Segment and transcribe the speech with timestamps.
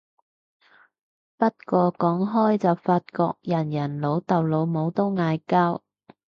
[1.37, 5.83] 不過講開就發覺人人老豆老母都嗌交